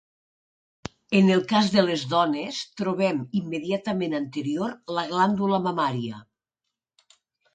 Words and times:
En 1.19 1.27
el 1.35 1.41
cas 1.51 1.67
de 1.73 1.81
les 1.89 2.05
dones, 2.13 2.61
trobem 2.81 3.19
immediatament 3.41 4.17
anterior 4.21 4.73
la 4.99 5.03
glàndula 5.11 5.63
mamària. 5.67 6.23